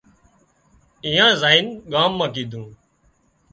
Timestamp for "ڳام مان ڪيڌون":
1.91-2.65